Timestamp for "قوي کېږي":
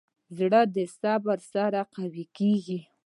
1.95-2.79